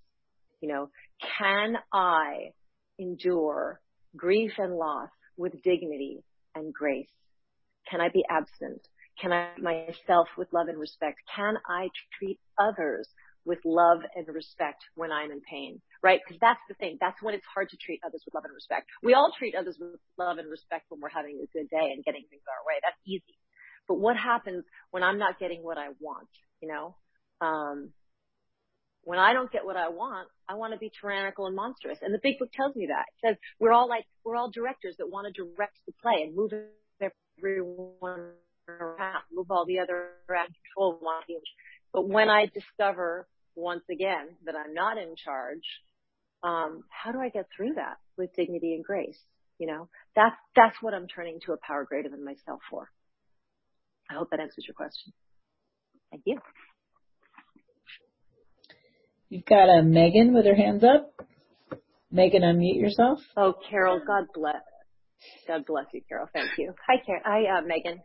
[0.61, 0.90] You know,
[1.38, 2.52] can I
[2.98, 3.80] endure
[4.16, 7.11] grief and loss with dignity and grace?
[7.90, 8.87] Can I be absent?
[9.20, 11.18] Can I myself with love and respect?
[11.35, 13.09] Can I treat others
[13.44, 15.80] with love and respect when I'm in pain?
[16.02, 16.20] Right?
[16.24, 16.98] Because that's the thing.
[17.00, 18.88] That's when it's hard to treat others with love and respect.
[19.02, 22.04] We all treat others with love and respect when we're having a good day and
[22.04, 22.80] getting things our way.
[22.82, 23.38] That's easy.
[23.88, 26.28] But what happens when I'm not getting what I want?
[26.61, 26.96] You know?
[27.40, 27.92] Um,
[29.07, 31.99] when I don't get what I want, I want to be tyrannical and monstrous.
[32.03, 33.05] And the big book tells me that.
[33.14, 36.35] It says we're all like, we're all directors that want to direct the play and
[36.35, 36.51] move
[37.01, 38.33] everyone
[38.69, 40.99] around, move all the other around control.
[41.01, 41.25] Want
[41.92, 45.62] But when I discover once again that I'm not in charge,
[46.42, 49.19] um, how do I get through that with dignity and grace?
[49.59, 52.90] You know, that's, that's what I'm turning to a power greater than myself for.
[54.11, 55.12] I hope that answers your question.
[56.11, 56.40] Thank you.
[59.29, 61.12] You've got a Megan with her hands up.
[62.12, 63.19] Megan, unmute yourself.
[63.37, 64.62] Oh, Carol, God bless.
[65.49, 66.29] God bless you, Carol.
[66.33, 66.73] Thank you.
[66.87, 67.23] Hi, Carol.
[67.25, 68.01] Hi, uh, Megan.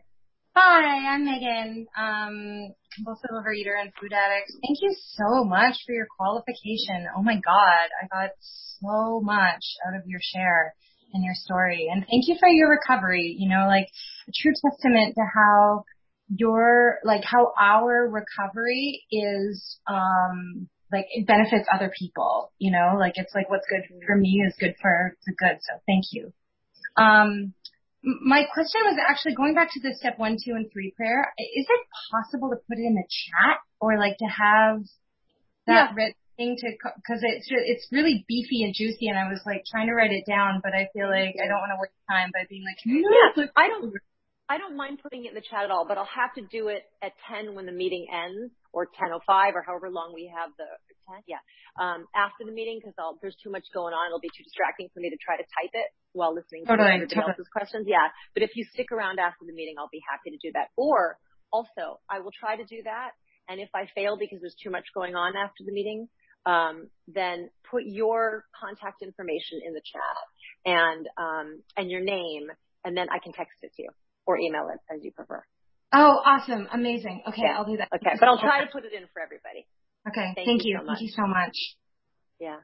[0.54, 4.52] Hi, I'm Megan, um, compulsive overeater and food addict.
[4.60, 7.06] Thank you so much for your qualification.
[7.16, 10.74] Oh my God, I got so much out of your share
[11.14, 11.88] and your story.
[11.90, 13.34] And thank you for your recovery.
[13.38, 13.86] You know, like
[14.28, 15.84] a true testament to how
[16.28, 23.14] your, like how our recovery is, um, like it benefits other people, you know, like
[23.16, 25.58] it's like what's good for me is good for the good.
[25.60, 26.32] So thank you.
[26.96, 27.54] Um,
[28.02, 31.32] my question was actually going back to the step one, two, and three prayer.
[31.38, 34.82] Is it possible to put it in the chat or like to have
[35.66, 35.94] that yeah.
[35.94, 36.66] written thing to,
[37.06, 40.24] cause it's, it's really beefy and juicy and I was like trying to write it
[40.26, 43.00] down, but I feel like I don't want to waste time by being like, you
[43.00, 43.94] yeah, I don't,
[44.48, 46.68] I don't mind putting it in the chat at all, but I'll have to do
[46.68, 49.20] it at 10 when the meeting ends or 10.05
[49.54, 50.66] or however long we have the,
[51.08, 51.42] 10, yeah,
[51.76, 54.08] um, after the meeting because there's too much going on.
[54.08, 57.16] It'll be too distracting for me to try to type it while listening to everybody
[57.16, 57.86] else's questions.
[57.88, 58.08] Yeah.
[58.34, 60.70] But if you stick around after the meeting, I'll be happy to do that.
[60.76, 61.18] Or
[61.52, 63.12] also, I will try to do that.
[63.48, 66.08] And if I fail because there's too much going on after the meeting,
[66.46, 70.18] um, then put your contact information in the chat
[70.64, 72.48] and, um, and your name,
[72.84, 73.90] and then I can text it to you
[74.26, 75.44] or email it as you prefer.
[75.92, 76.68] Oh, awesome.
[76.72, 77.22] Amazing.
[77.28, 77.56] Okay, yeah.
[77.56, 77.88] I'll do that.
[77.94, 79.66] Okay, but I'll try to put it in for everybody.
[80.08, 80.72] Okay, thank, thank you.
[80.72, 81.56] you so Thank you so much.
[82.40, 82.56] Yeah.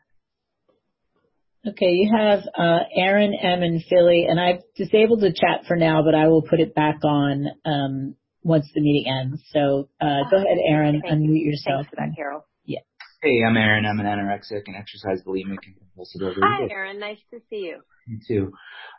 [1.67, 6.03] Okay, you have uh, Aaron, M, and Philly, and I've disabled the chat for now,
[6.03, 9.43] but I will put it back on um, once the meeting ends.
[9.53, 11.87] So uh, go ahead, Aaron, Thank unmute yourself.
[11.87, 12.47] Thanks for that, Carol.
[12.65, 12.81] Yeah.
[13.23, 13.85] Hey, I'm Aaron.
[13.85, 16.69] I'm an anorexic and exercise bulimic and compulsive overeater.
[16.69, 17.01] Hi, Aaron.
[17.01, 17.81] Nice to see you.
[18.07, 18.53] Me too.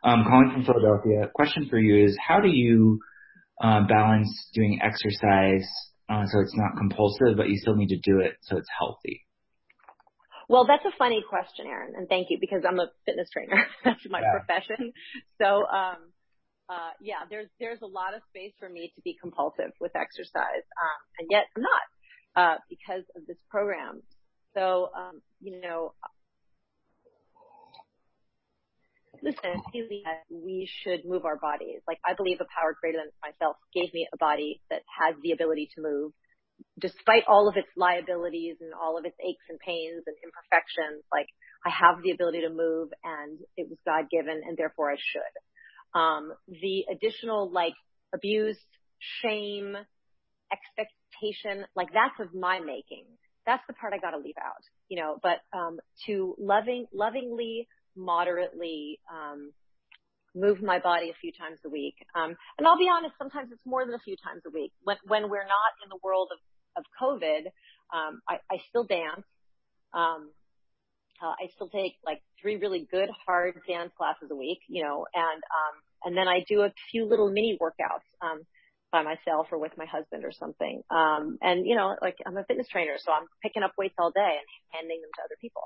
[0.04, 1.30] Um, calling from Philadelphia.
[1.34, 3.00] Question for you is, how do you
[3.60, 5.68] uh, balance doing exercise
[6.10, 9.26] uh, so it's not compulsive, but you still need to do it so it's healthy?
[10.50, 13.68] Well, that's a funny question, Aaron, and thank you because I'm a fitness trainer.
[13.86, 14.32] that's my yeah.
[14.32, 14.94] profession.
[15.40, 16.10] So, um,
[16.68, 20.66] uh, yeah, there's there's a lot of space for me to be compulsive with exercise,
[20.82, 21.86] um, and yet I'm not
[22.36, 24.02] uh, because of this program.
[24.56, 25.94] So, um, you know,
[29.24, 29.62] listen,
[30.30, 31.82] we should move our bodies.
[31.88, 35.32] Like I believe a power greater than myself gave me a body that has the
[35.32, 36.12] ability to move
[36.80, 41.04] despite all of its liabilities and all of its aches and pains and imperfections.
[41.12, 41.28] Like
[41.66, 46.00] I have the ability to move and it was God given and therefore I should.
[46.00, 47.74] Um, the additional like
[48.14, 48.60] abuse,
[49.22, 49.76] shame,
[50.52, 53.06] expectation, like that's of my making.
[53.46, 57.68] That's the part I gotta leave out, you know, but, um, to loving, lovingly
[58.00, 59.52] moderately um,
[60.36, 61.96] move my body a few times a week.
[62.16, 64.72] Um, and I'll be honest, sometimes it's more than a few times a week.
[64.84, 66.40] When when we're not in the world of
[66.78, 67.48] of COVID,
[67.94, 69.26] um, I, I still dance.
[69.94, 70.32] Um,
[71.22, 75.06] uh, I still take like three really good hard dance classes a week, you know,
[75.14, 78.42] and um, and then I do a few little mini workouts um,
[78.92, 80.82] by myself or with my husband or something.
[80.90, 84.12] Um, and you know, like I'm a fitness trainer, so I'm picking up weights all
[84.12, 85.64] day and handing them to other people.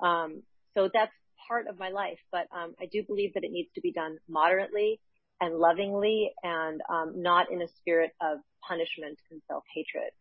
[0.00, 0.42] Um,
[0.74, 1.12] so that's
[1.52, 4.16] part of my life, but um, I do believe that it needs to be done
[4.26, 4.98] moderately
[5.38, 10.12] and lovingly and um, not in a spirit of punishment and self-hatred.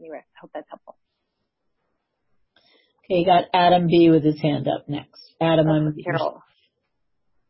[0.00, 0.96] Anyway, I hope that's helpful.
[3.04, 5.22] Okay, you got Adam B with his hand up next.
[5.40, 6.42] Adam, oh, I'm Carol.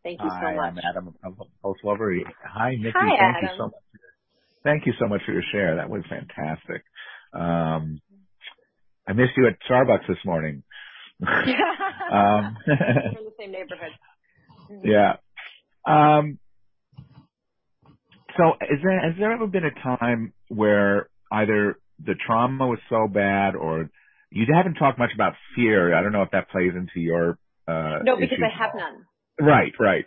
[0.02, 0.72] Thank you so Hi, much.
[0.72, 2.12] I'm Adam from Post Lover.
[2.44, 2.92] Hi, Nikki.
[2.94, 3.42] Hi, thank Adam.
[3.42, 4.02] you so much.
[4.64, 5.76] Thank you so much for your share.
[5.76, 6.84] That was fantastic.
[7.32, 8.02] Um,
[9.08, 10.62] I missed you at Starbucks this morning.
[11.22, 13.92] Um, We're in the same neighborhood.
[14.84, 15.16] Yeah.
[15.86, 16.38] Um,
[18.36, 23.08] so is there, has there ever been a time where either the trauma was so
[23.08, 23.90] bad or
[24.30, 25.94] you haven't talked much about fear.
[25.94, 29.04] I don't know if that plays into your, uh, No, because I have none.
[29.40, 30.04] Right, right.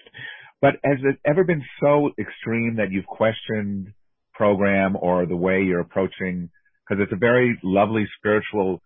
[0.62, 3.94] But has it ever been so extreme that you've questioned
[4.34, 6.50] program or the way you're approaching,
[6.88, 8.82] because it's a very lovely spiritual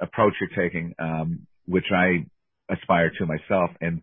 [0.00, 0.94] approach you're taking.
[0.98, 2.26] Um, which I
[2.72, 3.70] aspire to myself.
[3.80, 4.02] And,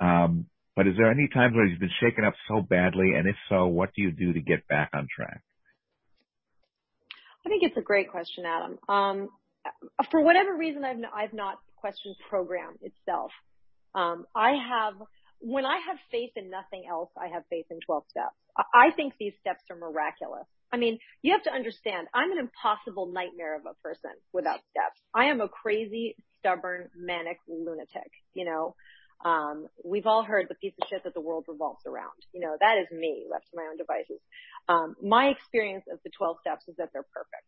[0.00, 0.46] um,
[0.76, 3.12] but is there any times where you've been shaken up so badly?
[3.16, 5.42] And if so, what do you do to get back on track?
[7.44, 8.78] I think it's a great question, Adam.
[8.88, 9.28] Um,
[10.10, 13.32] for whatever reason, I've not, I've not questioned program itself.
[13.94, 14.94] Um, I have
[15.42, 18.36] when I have faith in nothing else, I have faith in 12 steps.
[18.56, 20.46] I think these steps are miraculous.
[20.72, 25.00] I mean, you have to understand, I'm an impossible nightmare of a person without steps.
[25.14, 28.74] I am a crazy, stubborn, manic lunatic, you know.
[29.24, 32.18] Um, we've all heard the piece of shit that the world revolves around.
[32.34, 34.18] You know, that is me left to my own devices.
[34.68, 37.46] Um, my experience of the 12 steps is that they're perfect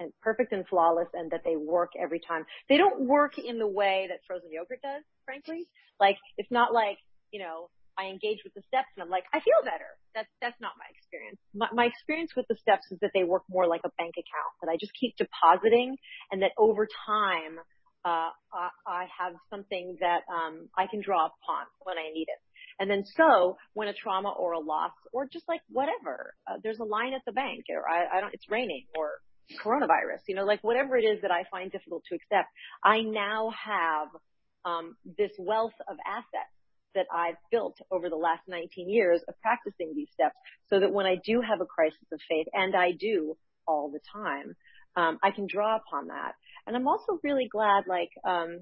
[0.00, 2.44] and perfect and flawless and that they work every time.
[2.68, 5.68] They don't work in the way that frozen yogurt does, frankly.
[6.00, 6.98] Like, it's not like,
[7.30, 9.86] you know, I engage with the steps and I'm like, I feel better.
[10.14, 11.38] That's, that's not my experience.
[11.54, 14.52] My, my experience with the steps is that they work more like a bank account,
[14.62, 15.96] that I just keep depositing
[16.30, 17.62] and that over time,
[18.04, 22.40] uh, I, I have something that, um, I can draw upon when I need it.
[22.78, 26.80] And then so when a trauma or a loss or just like whatever, uh, there's
[26.80, 29.20] a line at the bank or I, I don't, it's raining or
[29.62, 32.48] coronavirus, you know, like whatever it is that I find difficult to accept,
[32.82, 34.08] I now have,
[34.64, 36.50] um, this wealth of assets
[36.94, 40.36] that I've built over the last 19 years of practicing these steps
[40.70, 43.36] so that when I do have a crisis of faith, and I do
[43.66, 44.54] all the time,
[44.96, 46.32] um, I can draw upon that.
[46.66, 48.60] And I'm also really glad, like, um,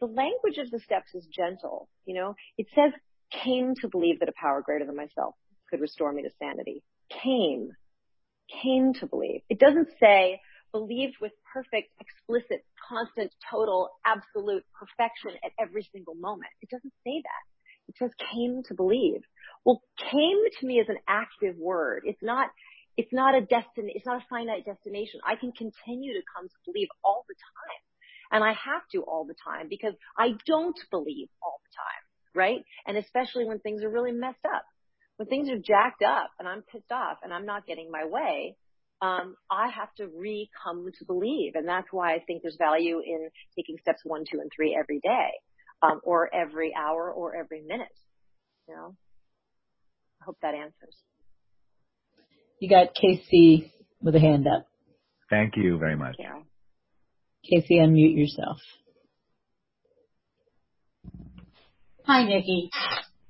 [0.00, 1.88] the language of the steps is gentle.
[2.06, 2.92] You know, it says,
[3.44, 5.34] came to believe that a power greater than myself
[5.68, 6.82] could restore me to sanity.
[7.22, 7.70] Came.
[8.62, 9.42] Came to believe.
[9.48, 10.40] It doesn't say,
[10.72, 16.50] believed with perfect, explicit, constant, total, absolute perfection at every single moment.
[16.62, 17.44] It doesn't say that.
[17.88, 19.22] It says came to believe.
[19.64, 22.02] Well, came to me is an active word.
[22.04, 22.48] It's not,
[22.96, 25.20] it's not a destin, it's not a finite destination.
[25.26, 27.82] I can continue to come to believe all the time.
[28.32, 32.64] And I have to all the time because I don't believe all the time, right?
[32.86, 34.64] And especially when things are really messed up.
[35.16, 38.56] When things are jacked up and I'm pissed off and I'm not getting my way,
[39.02, 41.54] um, I have to re-come to believe.
[41.56, 45.00] And that's why I think there's value in taking steps one, two, and three every
[45.00, 45.30] day,
[45.82, 47.88] um, or every hour or every minute.
[48.68, 48.96] You know,
[50.22, 50.96] I hope that answers.
[52.60, 54.66] You got Casey with a hand up.
[55.30, 56.16] Thank you very much.
[56.18, 56.42] Yeah.
[57.48, 58.58] Casey, unmute yourself.
[62.04, 62.70] Hi, Nikki.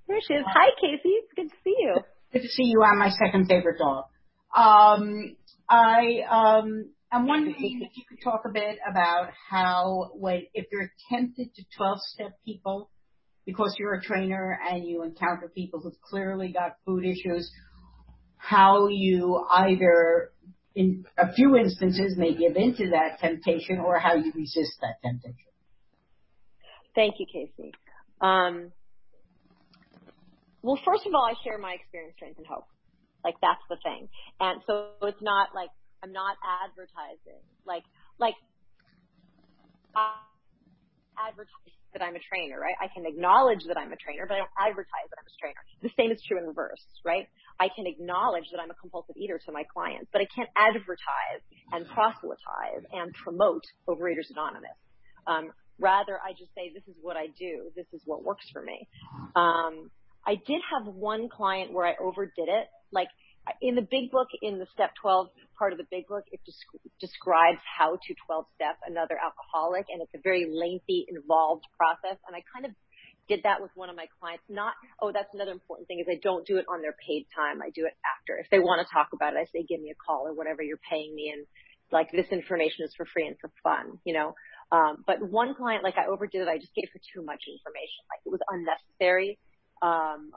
[0.08, 0.44] There she is.
[0.46, 1.10] Hi, Casey.
[1.10, 1.96] It's good to see you.
[2.32, 2.82] Good to see you.
[2.82, 4.06] I'm my second favorite dog.
[4.56, 5.36] Um,
[5.68, 10.90] I um, I'm wondering if you could talk a bit about how when if you're
[11.08, 12.90] tempted to 12 step people
[13.46, 17.50] because you're a trainer and you encounter people who've clearly got food issues,
[18.40, 20.32] how you either
[20.74, 25.52] in a few instances may give into that temptation or how you resist that temptation.
[26.94, 27.72] Thank you, Casey.
[28.20, 28.72] Um,
[30.62, 32.66] well, first of all, I share my experience, strength, and hope.
[33.24, 34.08] Like that's the thing.
[34.40, 35.70] And so it's not like
[36.02, 37.42] I'm not advertising.
[37.66, 37.84] Like
[38.18, 38.34] like
[41.30, 42.74] advertise that I'm a trainer, right?
[42.80, 45.62] I can acknowledge that I'm a trainer, but I don't advertise that I'm a trainer.
[45.82, 47.26] The same is true in reverse, right?
[47.58, 51.42] I can acknowledge that I'm a compulsive eater to my clients, but I can't advertise
[51.72, 54.78] and proselytize and promote Overeaters Anonymous.
[55.26, 57.70] Um, rather, I just say, this is what I do.
[57.74, 58.86] This is what works for me.
[59.34, 59.90] Um,
[60.26, 62.66] I did have one client where I overdid it.
[62.92, 63.08] Like
[63.60, 66.80] in the big book, in the step 12 part of the big book, it desc-
[67.00, 72.18] describes how to 12 step another alcoholic and it's a very lengthy, involved process.
[72.26, 72.72] And I kind of
[73.28, 74.42] did that with one of my clients.
[74.48, 77.62] Not, oh, that's another important thing is I don't do it on their paid time.
[77.62, 78.38] I do it after.
[78.40, 80.62] If they want to talk about it, I say, give me a call or whatever
[80.62, 81.30] you're paying me.
[81.30, 81.46] And
[81.92, 84.34] like this information is for free and for fun, you know?
[84.72, 86.48] Um, but one client, like I overdid it.
[86.48, 88.02] I just gave her too much information.
[88.10, 89.38] Like it was unnecessary.
[89.82, 90.30] Um,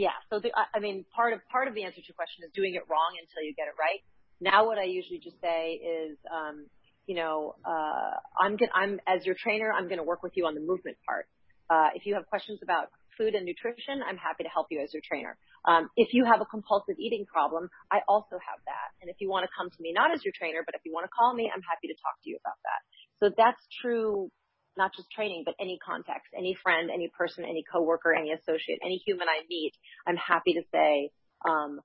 [0.00, 0.16] yeah.
[0.32, 2.88] So I mean, part of, part of the answer to your question is doing it
[2.88, 4.00] wrong until you get it right.
[4.40, 6.64] Now what I usually just say is, um,
[7.04, 10.54] you know, uh, I'm gonna, as your trainer, I'm going to work with you on
[10.54, 11.28] the movement part.
[11.68, 12.88] Uh, if you have questions about
[13.20, 15.36] food and nutrition, I'm happy to help you as your trainer.
[15.68, 18.88] Um, if you have a compulsive eating problem, I also have that.
[19.02, 20.92] And if you want to come to me, not as your trainer, but if you
[20.96, 22.80] want to call me, I'm happy to talk to you about that.
[23.20, 24.32] So that's true
[24.80, 28.96] not just training, but any context, any friend, any person, any coworker, any associate, any
[29.04, 29.72] human I meet,
[30.08, 31.10] I'm happy to say,
[31.44, 31.80] um,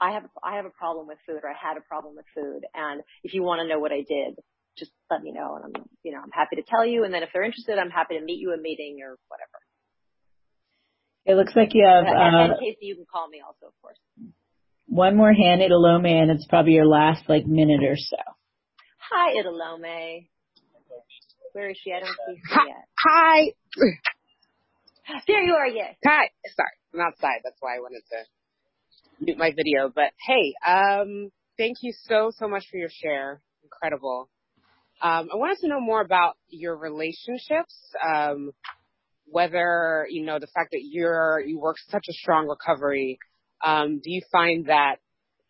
[0.00, 2.66] I have, I have a problem with food or I had a problem with food.
[2.74, 4.34] And if you want to know what I did,
[4.76, 5.54] just let me know.
[5.56, 7.04] And I'm, you know, I'm happy to tell you.
[7.04, 9.58] And then if they're interested, I'm happy to meet you a meeting or whatever.
[11.26, 13.76] It looks like you have, uh, uh, in case you can call me also, of
[13.82, 13.98] course.
[14.86, 18.16] One more hand, Italome, and it's probably your last like minute or so.
[19.10, 20.26] Hi, Italome.
[21.52, 21.92] Where is she?
[21.92, 22.88] I don't see her yet.
[23.06, 23.52] Hi.
[25.26, 25.96] There you are, yes.
[26.04, 26.30] Hi.
[26.54, 27.40] Sorry, I'm outside.
[27.42, 29.90] That's why I wanted to mute my video.
[29.94, 33.40] But hey, um, thank you so, so much for your share.
[33.64, 34.28] Incredible.
[35.02, 37.74] Um, I wanted to know more about your relationships,
[38.06, 38.50] um,
[39.26, 43.18] whether, you know, the fact that you're, you work such a strong recovery,
[43.64, 44.96] um, do you find that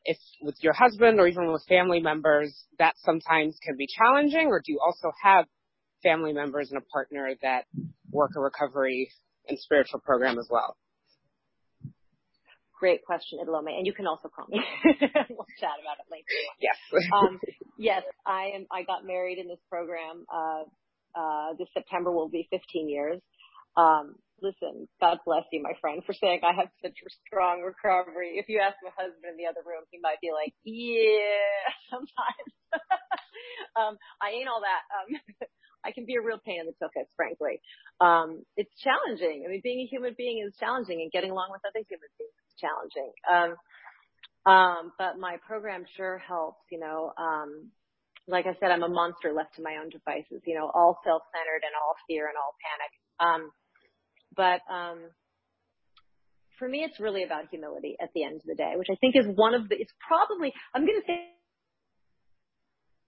[0.04, 4.60] if with your husband or even with family members, that sometimes can be challenging, or
[4.64, 5.46] do you also have
[6.02, 7.64] family members and a partner that
[8.10, 9.10] work a recovery
[9.48, 10.76] and spiritual program as well?
[12.78, 14.58] Great question, Idilome, and you can also call me.
[14.84, 16.24] we'll chat about it later.
[16.60, 16.76] Yes.
[17.12, 17.38] um,
[17.78, 18.66] yes, I am.
[18.72, 20.24] I got married in this program.
[20.32, 20.62] Uh,
[21.14, 23.20] uh, this September will be 15 years.
[23.76, 28.40] Um, listen, God bless you, my friend, for saying I have such a strong recovery.
[28.40, 32.52] If you ask my husband in the other room, he might be like, yeah, sometimes.
[33.76, 34.82] um, I ain't all that.
[34.88, 35.20] Um,
[35.84, 37.60] I can be a real pain in the tuchus, frankly.
[38.00, 39.44] Um, it's challenging.
[39.46, 42.36] I mean, being a human being is challenging and getting along with other human beings
[42.48, 43.12] is challenging.
[43.24, 43.50] Um,
[44.50, 47.70] um, but my program sure helps, you know, um,
[48.28, 51.62] like I said, I'm a monster left to my own devices, you know, all self-centered
[51.64, 52.92] and all fear and all panic.
[53.20, 53.50] Um,
[54.36, 55.10] but, um,
[56.58, 59.16] for me, it's really about humility at the end of the day, which I think
[59.16, 61.32] is one of the, it's probably, I'm going to say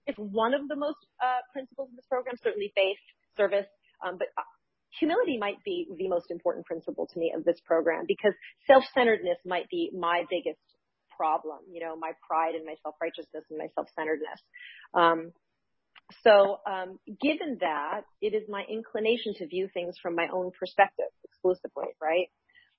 [0.05, 2.97] it's one of the most uh, principles of this program, certainly faith,
[3.37, 3.67] service,
[4.05, 4.43] um, but uh,
[4.99, 8.33] humility might be the most important principle to me of this program because
[8.67, 10.59] self-centeredness might be my biggest
[11.15, 14.39] problem, you know, my pride and my self-righteousness and my self-centeredness.
[14.93, 15.31] Um,
[16.21, 21.05] so, um, given that, it is my inclination to view things from my own perspective
[21.23, 22.27] exclusively, right?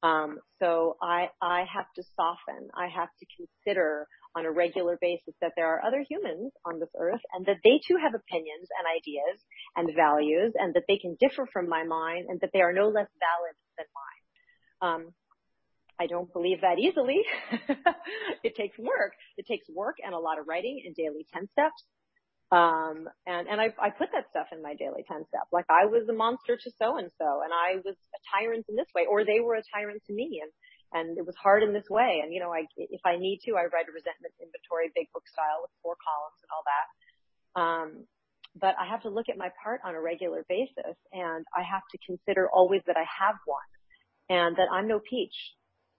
[0.02, 2.68] Um, so I, I have to soften.
[2.74, 4.06] I have to consider
[4.36, 7.80] on a regular basis that there are other humans on this earth and that they
[7.86, 9.38] too have opinions and ideas
[9.76, 12.88] and values and that they can differ from my mind and that they are no
[12.88, 14.22] less valid than mine.
[14.82, 15.14] Um,
[15.98, 17.22] I don't believe that easily.
[18.42, 19.12] it takes work.
[19.36, 21.84] It takes work and a lot of writing and daily 10 steps.
[22.50, 25.46] Um, and, and I, I put that stuff in my daily 10 step.
[25.52, 28.74] Like I was a monster to so and so and I was a tyrant in
[28.74, 30.50] this way or they were a tyrant to me and,
[30.94, 32.22] and it was hard in this way.
[32.22, 35.26] And, you know, I, if I need to, I write a resentment inventory, big book
[35.26, 36.86] style with four columns and all that.
[37.58, 37.88] Um,
[38.54, 41.82] but I have to look at my part on a regular basis and I have
[41.90, 43.70] to consider always that I have one
[44.30, 45.34] and that I'm no peach.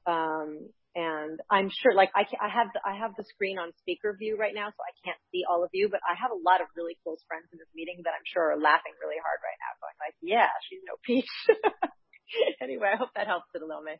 [0.07, 4.15] Um, and I'm sure, like I, I have the, I have the screen on speaker
[4.15, 6.63] view right now, so I can't see all of you, but I have a lot
[6.63, 9.59] of really close friends in this meeting that I'm sure are laughing really hard right
[9.59, 11.27] now, going like, "Yeah, she's no peach."
[12.63, 13.99] anyway, I hope that helps, Idilome.